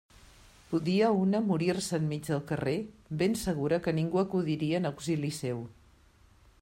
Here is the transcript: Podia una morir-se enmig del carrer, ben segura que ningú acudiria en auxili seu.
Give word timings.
Podia 0.69 1.09
una 1.25 1.41
morir-se 1.49 1.99
enmig 2.03 2.25
del 2.29 2.41
carrer, 2.53 2.75
ben 3.21 3.37
segura 3.43 3.79
que 3.87 3.95
ningú 4.01 4.23
acudiria 4.23 4.81
en 4.81 4.93
auxili 4.93 5.33
seu. 5.43 5.63